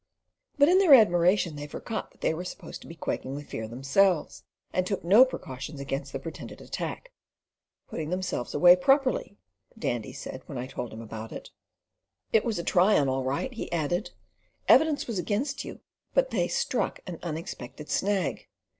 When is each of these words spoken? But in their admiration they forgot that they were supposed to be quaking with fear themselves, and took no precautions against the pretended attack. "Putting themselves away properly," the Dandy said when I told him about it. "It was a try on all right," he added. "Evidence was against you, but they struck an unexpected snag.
But 0.57 0.67
in 0.67 0.79
their 0.79 0.95
admiration 0.95 1.55
they 1.55 1.67
forgot 1.67 2.09
that 2.09 2.21
they 2.21 2.33
were 2.33 2.43
supposed 2.43 2.81
to 2.81 2.87
be 2.87 2.95
quaking 2.95 3.35
with 3.35 3.49
fear 3.49 3.67
themselves, 3.67 4.43
and 4.73 4.83
took 4.87 5.03
no 5.03 5.23
precautions 5.25 5.79
against 5.79 6.11
the 6.11 6.17
pretended 6.17 6.59
attack. 6.59 7.11
"Putting 7.87 8.09
themselves 8.09 8.55
away 8.55 8.75
properly," 8.77 9.37
the 9.75 9.79
Dandy 9.79 10.11
said 10.11 10.41
when 10.47 10.57
I 10.57 10.65
told 10.65 10.91
him 10.91 11.01
about 11.01 11.31
it. 11.31 11.51
"It 12.33 12.43
was 12.43 12.57
a 12.57 12.63
try 12.63 12.97
on 12.97 13.09
all 13.09 13.23
right," 13.23 13.53
he 13.53 13.71
added. 13.71 14.09
"Evidence 14.67 15.05
was 15.05 15.19
against 15.19 15.63
you, 15.63 15.81
but 16.15 16.31
they 16.31 16.47
struck 16.47 17.01
an 17.05 17.19
unexpected 17.21 17.87
snag. 17.91 18.47